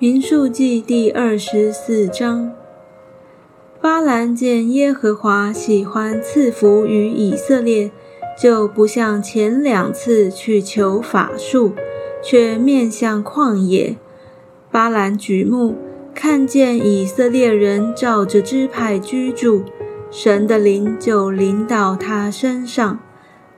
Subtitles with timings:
[0.00, 2.52] 民数记第二十四章，
[3.80, 7.90] 巴兰见耶和华喜欢赐福于以色列，
[8.40, 11.72] 就不像前两次去求法术，
[12.22, 13.96] 却面向旷野。
[14.70, 15.74] 巴兰举目
[16.14, 19.64] 看见以色列人照着支派居住，
[20.12, 23.00] 神的灵就临到他身上，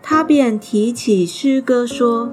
[0.00, 2.32] 他便提起诗歌说。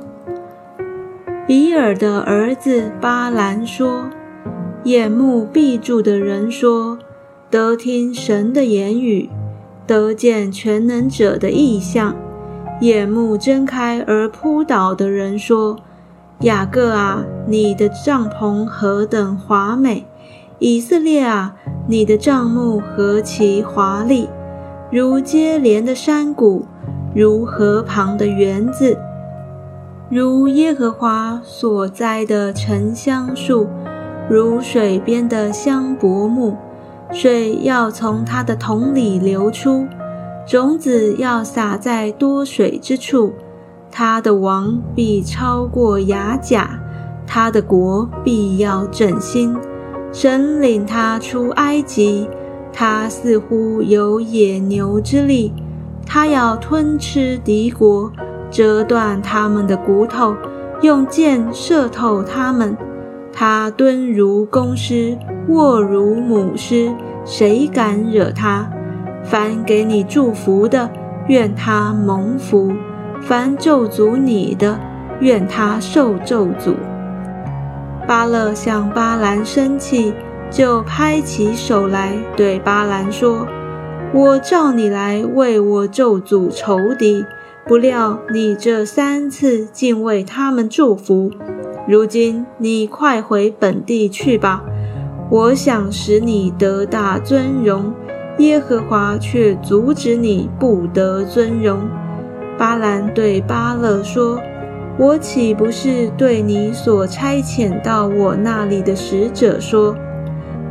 [1.48, 4.10] 比尔的儿子巴兰说
[4.84, 7.00] ：“眼目闭住的人说，
[7.50, 9.30] 得听神的言语，
[9.88, 12.12] 得见全能者的意象；
[12.82, 15.78] 眼目睁开而扑倒的人说，
[16.42, 20.06] 雅各啊，你的帐篷何等华美！
[20.60, 21.56] 以色列啊，
[21.88, 24.28] 你的帐幕何其华丽，
[24.92, 26.66] 如接连的山谷，
[27.16, 28.98] 如河旁的园子。”
[30.10, 33.68] 如耶和华所栽的沉香树，
[34.30, 36.56] 如水边的香柏木，
[37.12, 39.86] 水要从它的桶里流出，
[40.48, 43.34] 种子要撒在多水之处。
[43.92, 46.80] 他的王必超过雅甲，
[47.26, 49.60] 他的国必要振兴。
[50.14, 52.30] 神领他出埃及，
[52.72, 55.52] 他似乎有野牛之力，
[56.06, 58.10] 他要吞吃敌国。
[58.50, 60.36] 折断他们的骨头，
[60.82, 62.78] 用箭射透他们。
[63.32, 65.18] 他蹲如公狮，
[65.48, 66.92] 卧如母狮，
[67.24, 68.70] 谁敢惹他？
[69.24, 70.90] 凡给你祝福的，
[71.28, 72.72] 愿他蒙福；
[73.22, 74.80] 凡咒诅你的，
[75.20, 76.76] 愿他受咒诅。
[78.08, 80.14] 巴勒向巴兰生气，
[80.50, 83.46] 就拍起手来，对巴兰说
[84.14, 87.26] ：“我召你来为我咒诅仇敌。”
[87.68, 91.30] 不料你这三次竟为他们祝福，
[91.86, 94.64] 如今你快回本地去吧。
[95.30, 97.94] 我想使你得大尊荣，
[98.38, 101.82] 耶和华却阻止你不得尊荣。
[102.58, 104.40] 巴兰对巴勒说
[104.98, 109.94] ：“我岂不是对你所差遣到我那里的使者说，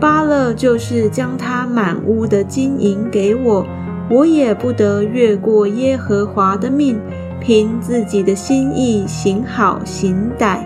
[0.00, 3.66] 巴勒就是将他满屋的金银给我？”
[4.08, 7.00] 我也不得越过耶和华的命，
[7.40, 10.60] 凭自己的心意行好行歹。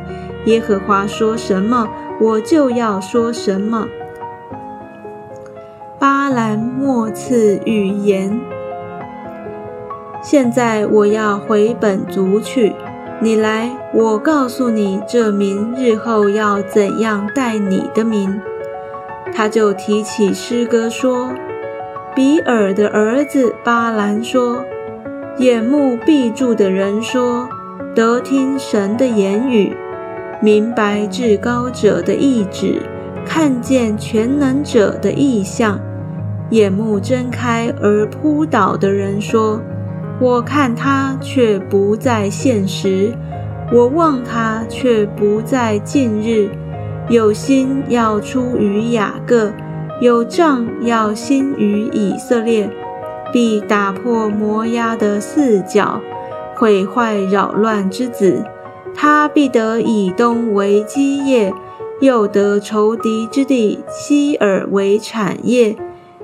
[0.45, 1.89] 耶和华说什么，
[2.21, 3.87] 我就要说什么。
[5.99, 8.41] 巴兰莫次语言。
[10.23, 12.75] 现在我要回本族去，
[13.21, 18.39] 你来，我告诉你这民日后要怎样待你的民。
[19.33, 21.33] 他就提起诗歌说。
[22.21, 24.63] 比尔的儿子巴兰说
[25.41, 27.49] ：“眼目闭住的人说，
[27.95, 29.75] 得听神的言语，
[30.43, 32.83] 明白至高者的意志，
[33.25, 35.81] 看见全能者的意象。
[36.51, 39.59] 眼目睁开而扑倒的人说：
[40.21, 43.15] 我看他却不在现实，
[43.73, 46.51] 我望他却不在近日。
[47.09, 49.51] 有心要出于雅各。”
[50.01, 52.71] 有杖要兴于以色列，
[53.31, 56.01] 必打破摩押的四角，
[56.57, 58.43] 毁坏扰乱之子。
[58.95, 61.53] 他必得以东为基业，
[62.01, 65.77] 又得仇敌之地希尔为产业。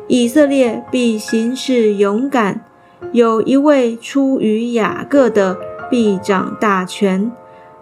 [0.09, 2.65] 以色列必行事勇敢，
[3.13, 5.59] 有一位出于雅各的
[5.91, 7.31] 必掌大权。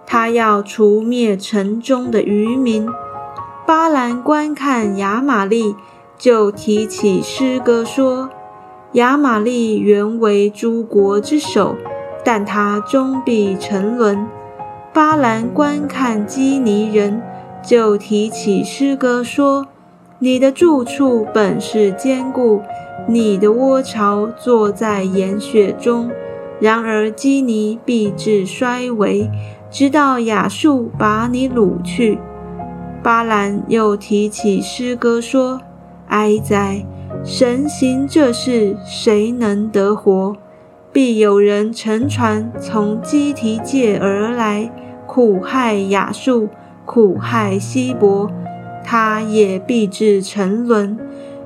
[0.04, 2.88] 他要除灭城中的渔民。
[3.66, 5.74] 巴兰观看亚玛利，
[6.18, 8.28] 就提起诗歌说
[8.92, 11.74] ：“亚玛利原为诸国之首，
[12.22, 14.26] 但他终必沉沦。”
[14.92, 17.22] 巴兰观看基尼人，
[17.62, 19.66] 就提起诗歌说
[20.20, 22.60] ：“你的住处本是坚固，
[23.08, 26.10] 你的窝巢坐在岩穴中。
[26.60, 29.30] 然而基尼必至衰微，
[29.70, 32.18] 直到亚述把你掳去。”
[33.04, 35.60] 巴兰又提起诗歌说
[36.08, 36.86] ：“哀哉！
[37.22, 40.34] 神行这事，谁能得活？
[40.90, 44.72] 必有人乘船从基提界而来，
[45.06, 46.48] 苦害亚述，
[46.86, 48.30] 苦害希伯，
[48.82, 50.98] 他也必至沉沦。”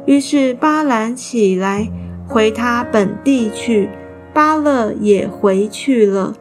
[0.06, 1.88] 于是巴兰起来，
[2.28, 3.90] 回他本地去。
[4.32, 6.34] 巴勒也回去了。